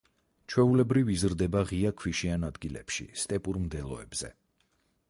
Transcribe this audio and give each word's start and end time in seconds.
ჩვეულებრივ, 0.53 1.11
იზრდება 1.15 1.63
ღია 1.73 1.91
ქვიშიან 2.03 2.49
ადგილებში, 2.49 3.07
სტეპურ 3.27 3.63
მდელოებზე. 3.69 4.35